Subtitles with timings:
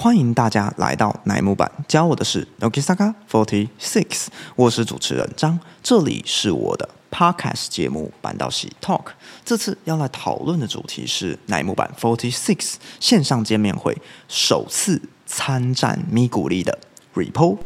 [0.00, 9.06] 欢迎大家来到乃木板，教我的是 Nokisaka Forty Six，我是主持人张，这里是我的 Podcast 节目板道喜 Talk。
[9.44, 16.78] 这次要来讨论的主题是乃木板 Forty Six 线上见面会首次参战咪咕力的
[17.16, 17.58] Repo。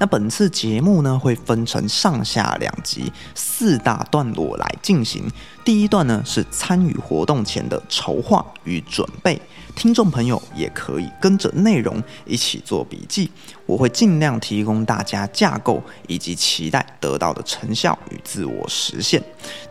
[0.00, 5.24] 那本次节目呢，会分成上下两集，四大段落来进行。
[5.64, 9.40] 第一段呢是参与活动前的筹划与准备，
[9.78, 13.30] 听众朋友也可以跟着内容一起做笔记。
[13.64, 19.22] 我会尽量提供大家架构以及期待得到的成效与自我实现。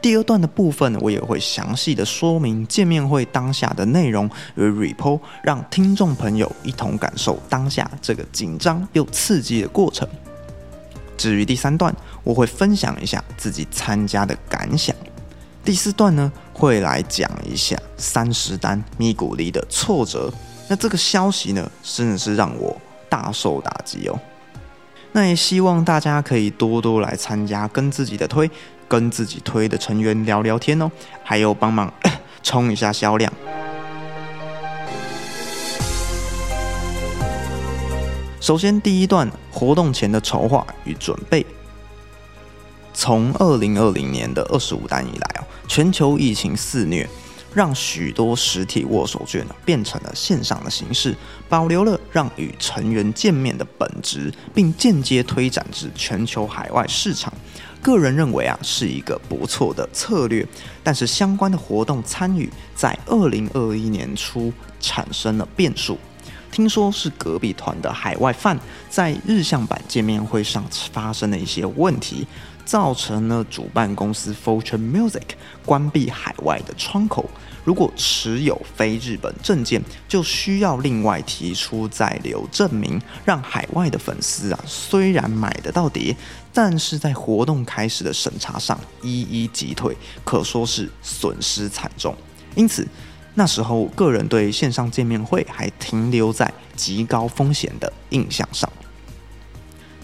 [0.00, 10.08] 第二段的部分，我也会详细的说明见面会当下的内容与 report，让听众朋友一同感受当下这个紧张又刺激的过程。
[11.16, 14.94] 至于第三段，我会分享一下自己参加的感想。
[15.66, 20.32] 第四段呢，会来讲一下三十单咪古力的挫折。
[20.68, 24.16] 那这个消息呢，真的是让我大受打击哦。
[25.10, 28.48] 那也希望大家可以多多来参加，跟自己的推、
[28.86, 30.88] 跟自己推的成员聊聊天哦，
[31.24, 31.92] 还有帮忙
[32.44, 33.32] 冲一下销量。
[38.40, 41.44] 首先，第一段活动前的筹划与准备。
[42.96, 47.06] 从二零二零年的二十五单以来哦，全球疫情肆虐，
[47.52, 51.14] 让许多实体握手券呢变成了线上的形式，
[51.46, 57.30] 保留了让与成员见面的本质，并间接推展至全球海外市场。
[57.82, 60.44] 个人认为啊，是一个不错的策略。
[60.82, 65.98] 但是相关的活动参与在二零二一年初产生了变数。
[66.50, 68.58] 听说是隔壁团的海外饭
[68.88, 72.26] 在日向版见面会上发生了一些问题，
[72.66, 75.22] 造成了主办公司 Fortune Music
[75.64, 77.30] 关闭海外的窗口。
[77.64, 86.14] 如果持有非日本证件，就需要另外提出在留证明，让海外的粉丝啊虽然买得到碟，
[86.52, 92.14] 但是在活动开始的审查上一一击退，可说是损失惨重。
[92.54, 92.86] 因此。
[93.38, 98.66] 那时候，个人对线上见面会还停留在极高风险的印象上。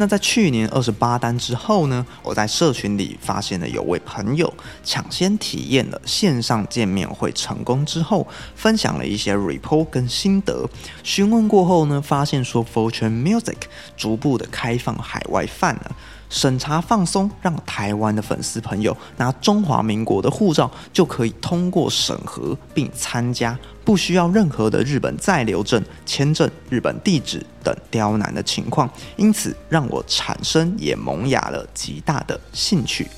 [0.00, 2.06] 那在去年二十八单之后呢？
[2.22, 4.50] 我在社群里发现了有位朋友
[4.82, 10.66] 抢先体验了线上见面会成功之后，分享了一些 report 跟心得。
[11.02, 13.58] 询问过后呢，发现说 Fortune Music
[13.94, 15.94] 逐步的开放海外范了。
[16.30, 33.08] 审查放松，让台湾的粉丝朋友拿中华民国的护照就可以通过审核并参加，不需要任何的日本在留证、签证、日本地址等刁难的情况，因此让我产生也萌芽了极大的兴趣。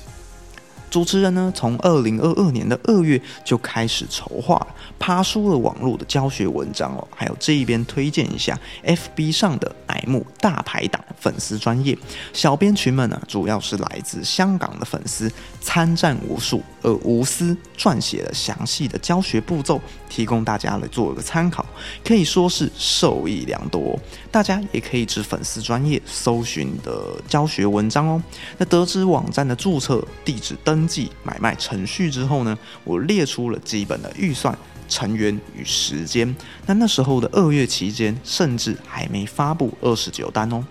[0.93, 4.67] 主持人呢，从二零二二年的二月就开始筹划，
[4.99, 8.55] 爬书了网络的教学文章哦，还有这一边推荐一下
[8.85, 11.97] FB 上的乃木大排档粉丝专业
[12.31, 21.65] 小编群们呢，主要是来自香港的粉丝，参战无数，而无私撰写了详细的教学步骤，提供大家来做一个参考，
[22.05, 23.99] 可以说是受益良多。
[24.29, 28.21] 大家也可以至粉丝专业搜寻的教学文章哦。
[28.59, 30.82] 那得知网站的注册地址登。
[30.83, 34.57] 登记买卖程序之后呢，我列出了基本的预算、
[34.89, 36.35] 成员与时间。
[36.65, 40.61] 那那时候的二月期间，甚至还没发布二十九单哦。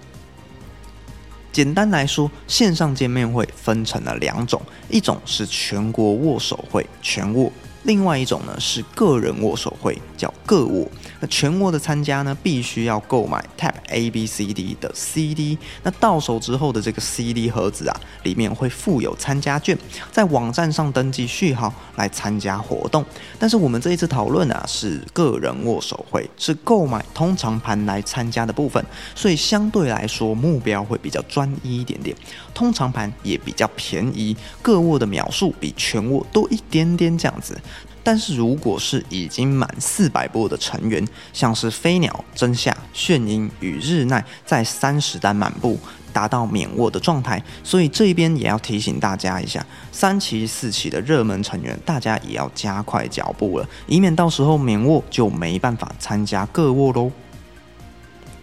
[1.50, 7.50] 简单来说，线上见面会分成了两种，一种是全国握手会全握，
[7.84, 10.86] 另外一种呢是个人握手会叫个握。
[11.22, 15.56] 那全国的参加呢，必须要购买 Tap A B C D 的 CD。
[15.84, 19.78] 那到手之后的这个 CD 盒子啊，里面会附有参加券，
[20.10, 23.05] 在网站上登记序号来参加活动。
[23.38, 28.84] 但是我们这一次讨论啊，是个人握手会，是购买通常盘来参加的部分，
[29.15, 32.16] 所以相对来说目标会比较专一一点点。
[32.53, 37.56] 通常盘也比较便宜，各握的秒数比全握多一点点这样子。
[38.02, 45.78] 但是如果是已经满四百波的成员，像是飞鸟、真夏、炫音与日奈，在三十单满步
[46.12, 57.10] 达到免握的状态，所以这一边也要提醒大家一下，三期、四期的热门成员，大家也要加快脚步了，以免到时候免握就没办法参加各握喽。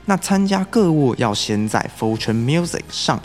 [0.06, 3.20] 那参加个握要先在 Fortune Music 上。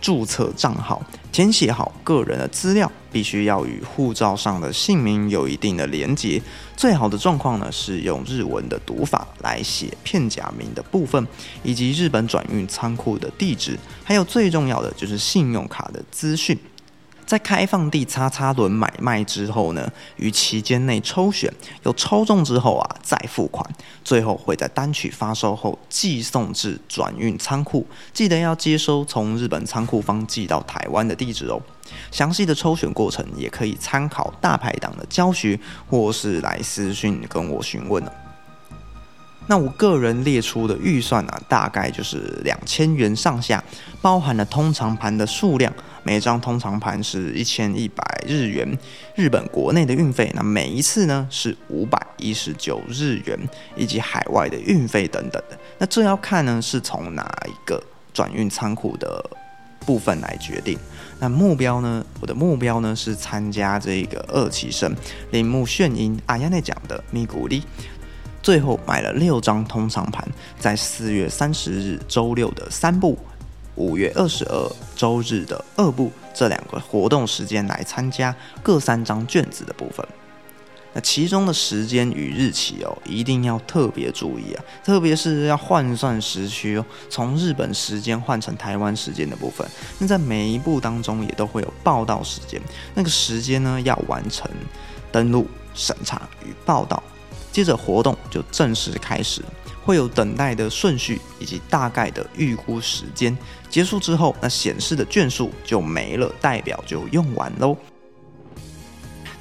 [0.00, 6.42] 注册账号，填写好个人的资料，必须要与护照上的姓名有一定的连结。
[6.76, 11.24] 最好的状况呢，是用日文的读法来写片假名的部分，
[11.62, 16.58] 以及日本转运仓库的地址，还有最重要的就是信用卡的资讯。
[17.24, 21.50] 在开放地叉叉轮买卖之后呢，于期间内抽选，
[21.84, 23.64] 有抽中之后啊再付款，
[24.04, 31.62] 最后会在单曲发售后寄送至转运仓库，记得要接收从日本仓库方寄到台湾的地址哦。
[32.10, 35.58] 详细的抽选过程也可以参考大排档的教学，
[35.88, 38.12] 或是来私讯跟我询问了。
[39.46, 43.62] 那我个人列出的预算呢，大概就是两千元上下，
[44.00, 45.70] 包含了通常盘的数量，
[46.02, 48.66] 每张通常盘是一千一百日元，
[49.14, 53.38] 日本国内的运费，那每一次呢是五百一十九日元，
[53.76, 55.58] 以及海外的运费等等的。
[55.76, 57.82] 那这要看呢是从哪一个
[58.14, 59.22] 转运仓库的
[59.84, 60.78] 部分来决定。
[61.20, 64.94] 那目标呢，我的目标呢是参加这个二期生
[65.30, 67.62] 铃木炫音阿亚内奖的咪古力。
[68.42, 70.26] 最后买了六张通常盘，
[70.58, 73.18] 在四月三十日周六的三部，
[73.74, 80.06] 五月二十二周日的二部这两个活动时间来参加各三张卷子的部分。
[80.94, 89.68] 那其中的时间与日期哦，一定要特别注意啊，特别是要换算时区哦，从日本时间换成台湾时间的部分。
[89.98, 92.60] 那在每一步当中也都会有报道时间，
[92.94, 94.48] 那个时间呢要完成
[95.10, 97.02] 登录、审查与报道。
[97.50, 99.40] 接着活动就正式开始，
[99.84, 103.36] 会有等待的顺序以及大概的预估时间。
[103.68, 107.76] 结束之后，那显示的卷数就没了，代表就用完喽。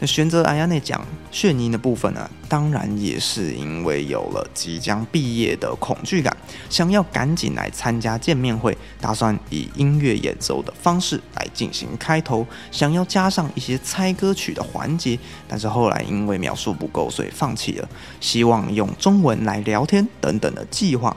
[0.05, 6.35] 选择阿亚内讲炫音的部分呢，当然也是因为有了即将毕业的恐惧感，
[6.69, 15.17] 想要赶紧来参加见面会，打算以音乐演奏的方式来进行开头，想要加上一些猜歌曲的环节，
[15.47, 17.87] 但是后来因为描述不够，所以放弃了。
[18.19, 21.15] 希望用中文来聊天等等的计划。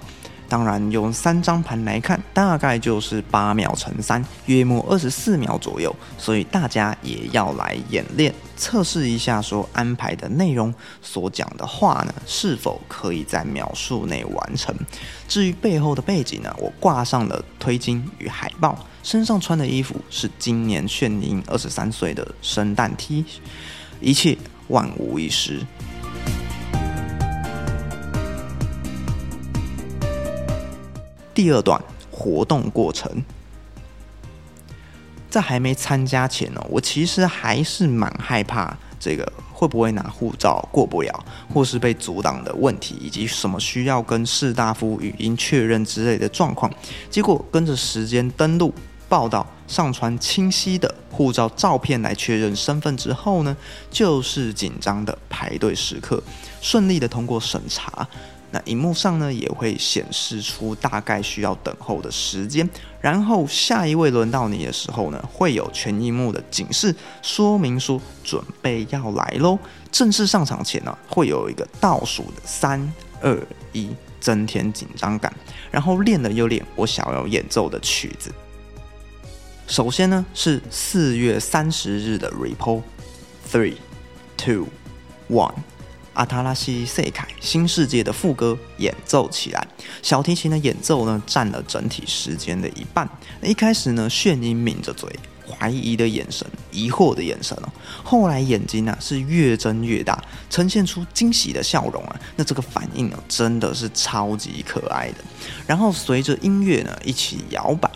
[0.49, 5.95] 当然，用三张盘来看，大概就是八秒乘三，约莫二十四秒左右。
[6.17, 10.73] 所以大家也要来演练，测试一下，说安排的内容
[11.03, 14.75] 所讲的话呢，是否可以在秒数内完成。
[15.29, 23.25] 至于背后的背景呢，我挂上了推金与海报，身上穿的衣服是今年炫音二十三岁的圣诞 T，
[24.01, 24.37] 一切
[24.69, 25.61] 万无一失。
[31.37, 31.79] 第二段
[32.11, 33.23] 活动过程，
[35.29, 46.73] 在还没参加前呢，我其实还是蛮害怕这个会不会拿护照过不了，或是被阻挡的问题，以及什么需要跟士大夫语音确认之类的状况。
[47.11, 48.73] 结果跟着时间登录
[49.07, 53.55] 报道，上传清晰的护照照片来确认身份之后呢，
[53.91, 56.23] 就是紧张的排队时刻，
[56.63, 58.09] 顺利的通过审查。
[58.57, 62.67] 那荧幕上呢也会显示出大概需要等候的时间，
[63.03, 69.59] 然后下一位轮到你的时候呢，会有全荧幕的警示说明书，准备要来喽。
[69.93, 72.81] 正式上场前呢，会有一个倒数的三
[73.21, 73.39] 二
[73.75, 75.31] 一，增添紧张感。
[75.71, 78.33] 然后练了又练，我想要演奏的曲子。
[79.67, 83.75] 首先呢是四月三十日的 Repo，Three
[84.39, 84.69] Two
[85.29, 85.53] One。
[86.17, 89.69] 阿塔拉西塞凯新世界的副歌演奏起来，
[90.03, 93.07] 小提琴的演奏呢占了整体时间的一半。
[93.43, 95.11] 一开始呢，炫音抿着嘴，
[95.47, 97.69] 怀疑的眼神，疑惑的眼神哦。
[98.03, 100.19] 后来眼睛呢是越睁越大，
[100.49, 102.19] 呈现出惊喜的笑容啊。
[102.35, 105.19] 那这个反应呢真的是超级可爱的。
[105.67, 107.91] 然后随着音乐呢一起摇摆。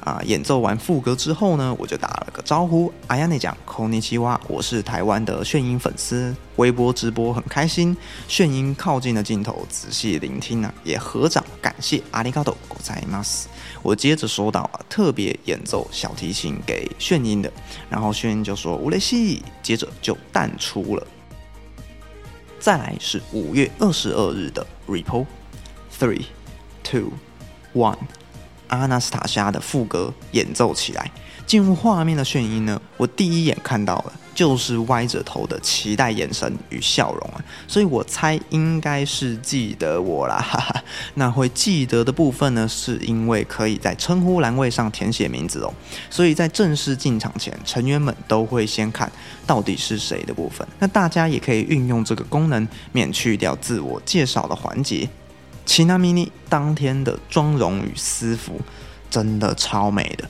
[0.00, 0.22] 啊！
[0.24, 2.92] 演奏完副歌之后呢，我就打了个招呼。
[3.08, 7.96] 阿亚内讲口尼奇哇，我是台湾的炫音粉丝，微博直播很开心。
[8.28, 13.46] 炫音靠近了镜头，仔细聆听啊，也合掌感谢阿里嘎多ございます。
[13.82, 17.52] 我接着说到啊，特别演奏小提琴给炫音的，
[17.90, 21.04] 然后炫音就说乌雷西，接着就淡出了。
[22.60, 26.26] 再来是五月二十二日的 Repo，Three,
[26.84, 27.10] Two,
[27.74, 27.98] One。
[28.71, 31.11] 阿纳斯塔夏的副歌演奏起来，
[31.45, 40.37] 进入画面的炫音呢，我第一眼看到了就是歪着头的期待眼神与笑容啊，所以我猜应该是记得我啦。
[40.41, 40.83] 哈哈。
[41.15, 45.73] 那会记得的部分呢，是因为可以在称呼栏位上填写名字哦，
[46.09, 49.11] 所以在正式进场前，成员们都会先看
[49.45, 50.65] 到底是谁的部分。
[50.79, 55.07] 那大家也可以运用这个功能，免去掉自我介绍的环节。
[55.71, 58.59] 奇娜米妮当天的妆容与私服
[59.09, 60.29] 真的超美的，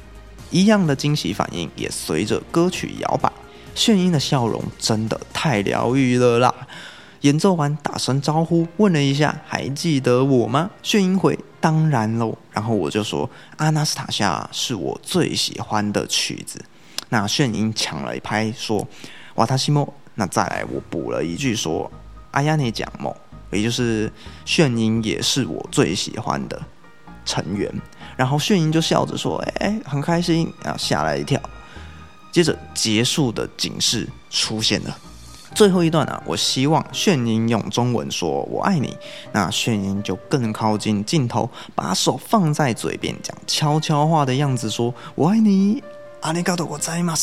[0.52, 3.34] 一样的惊喜反应也随着歌曲摇摆。
[3.74, 6.54] 炫音的笑容真的太疗愈了啦！
[7.22, 10.70] 演奏完打声招呼，问了一下还记得我吗？
[10.84, 16.64] 炫音回当然喽，然后我就说阿纳斯塔夏是我最喜欢的曲子。
[17.10, 18.88] 那炫音抢了一拍说
[19.34, 21.92] ：“瓦塔西莫。”那再来，我补了一句说
[22.30, 23.18] ：“阿亚内讲莫。”
[23.52, 24.12] 也就是
[24.46, 26.62] 炫音也是我最喜欢的
[27.26, 27.72] 成员。
[28.18, 31.40] 然后炫音就笑着说：“哎哎，很开心啊！”吓了一跳。
[32.32, 34.98] 接着结束的警示出现了。
[35.54, 38.96] 最后一段啊，我希望炫音用中文说“我爱你”，
[39.34, 45.84] 那炫音就更靠近镜头，把手放在嘴边，讲悄悄话的样子说“我爱你”。
[46.22, 47.14] 阿尼嘎多，我在吗？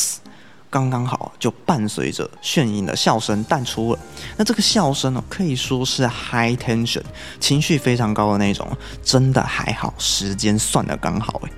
[0.69, 3.99] 刚刚好，就伴随着炫音的笑声淡出了。
[4.37, 7.01] 那这个笑声呢，可以说是 high tension，
[7.39, 8.67] 情绪非常高的那种。
[9.03, 11.51] 真的还好，时间算的刚好诶。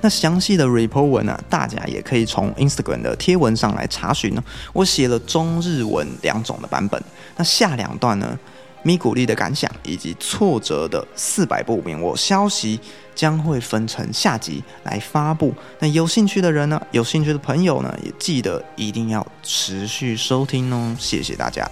[0.00, 4.44] 那详细的 report 文呢，大家也可以从 Instagram 的贴文上来查询呢。
[4.72, 7.02] 我写了中日文两种的版本。
[7.36, 8.38] 那下两段呢，
[8.84, 12.78] 咪鼓励的感想以及挫折的四百部免我消息
[13.14, 15.52] 将会分成下集来发布。
[15.80, 20.94] 那有兴趣的人呢，有兴趣的朋友呢，也记得一定要持续收听哦。
[20.98, 21.68] 谢谢大家。